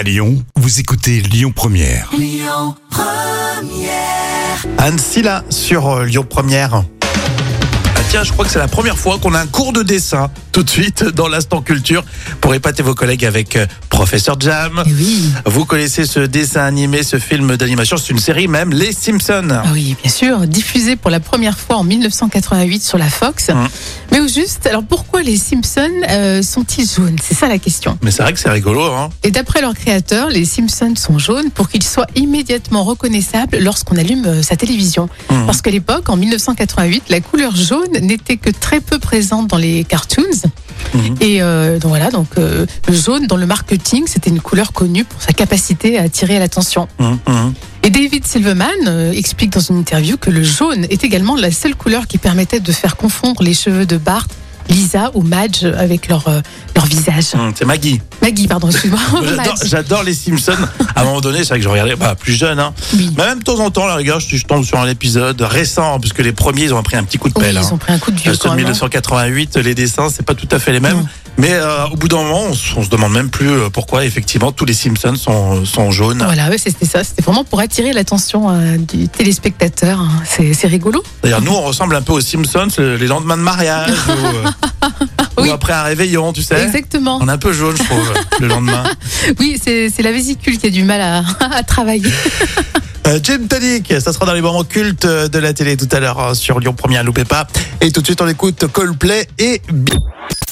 [0.00, 2.10] À Lyon, vous écoutez Lyon Première.
[4.78, 6.84] Anne Silla sur euh, Lyon Première.
[7.04, 10.30] Ah tiens, je crois que c'est la première fois qu'on a un cours de dessin
[10.52, 12.02] tout de suite dans l'instant culture
[12.40, 14.82] pour épater vos collègues avec euh, Professeur Jam.
[14.86, 15.30] Eh oui.
[15.44, 19.48] Vous connaissez ce dessin animé, ce film d'animation, c'est une série même, Les Simpsons.
[19.50, 23.50] Ah oui, bien sûr, diffusé pour la première fois en 1988 sur la Fox.
[23.50, 23.68] Mmh.
[24.12, 27.16] Mais au juste, alors pourquoi les Simpsons euh, sont-ils jaunes?
[27.22, 27.98] C'est ça la question.
[28.02, 29.10] Mais c'est vrai que c'est rigolo, hein.
[29.22, 34.24] Et d'après leur créateur, les Simpsons sont jaunes pour qu'ils soient immédiatement reconnaissables lorsqu'on allume
[34.26, 35.08] euh, sa télévision.
[35.30, 35.46] Mhm.
[35.46, 39.84] Parce qu'à l'époque, en 1988, la couleur jaune n'était que très peu présente dans les
[39.84, 40.22] cartoons.
[40.94, 41.14] Mhm.
[41.20, 45.22] Et euh, donc voilà, donc le jaune dans le marketing, c'était une couleur connue pour
[45.22, 46.88] sa capacité à attirer l'attention.
[46.98, 47.18] Hum.
[47.82, 51.74] Et David Silverman euh, explique dans une interview que le jaune est également la seule
[51.74, 54.26] couleur qui permettait de faire confondre les cheveux de Bart,
[54.68, 56.42] Lisa ou Madge avec leur, euh,
[56.76, 57.34] leur visage.
[57.34, 58.00] Hum, C'est Maggie.
[58.20, 59.00] Maggie, pardon, excuse-moi.
[59.64, 60.52] J'adore- les Simpsons.
[60.94, 62.60] À un moment donné, c'est vrai que je regardais bah, plus jeune.
[62.60, 62.74] Hein.
[62.94, 63.10] Oui.
[63.16, 66.12] Mais même de temps en temps, rigueur, je, je tombe sur un épisode récent, parce
[66.12, 67.54] que les premiers, ils ont pris un petit coup de Oui, pelle.
[67.54, 67.70] ils hein.
[67.72, 68.66] ont pris un coup de vieux Euh, quand de même.
[68.66, 68.70] hein.
[68.70, 70.98] 1988, les dessins, c'est pas tout à fait les mêmes.
[70.98, 71.06] Non.
[71.40, 74.52] Mais euh, au bout d'un moment, on, on se demande même plus euh, pourquoi, effectivement,
[74.52, 76.22] tous les Simpsons sont, sont jaunes.
[76.22, 77.02] Voilà, c'était ça.
[77.02, 80.00] C'était vraiment pour attirer l'attention euh, du téléspectateur.
[80.00, 80.10] hein.
[80.26, 81.02] C'est rigolo.
[81.22, 85.48] D'ailleurs, nous, on ressemble un peu aux Simpsons les lendemains de mariage ou, Oui.
[85.48, 86.62] ou après un réveillon, tu sais.
[86.62, 87.18] Exactement.
[87.22, 88.84] On est un peu jaune, je trouve, le lendemain.
[89.38, 91.22] Oui, c'est la vésicule qui a du mal à,
[91.56, 92.10] à travailler.
[93.22, 96.34] Gin Tonic, ça sera dans les moments cultes de la télé tout à l'heure hein,
[96.34, 97.46] sur Lyon Première, loupez pas.
[97.80, 99.92] Et tout de suite, on écoute Coldplay et Bi-